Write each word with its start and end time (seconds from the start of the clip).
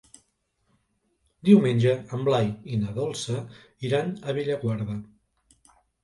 Diumenge 1.49 1.91
en 2.17 2.23
Blai 2.29 2.49
i 2.75 2.79
na 2.83 2.93
Dolça 2.95 3.35
iran 3.89 4.09
a 4.31 4.35
Bellaguarda. 4.39 4.97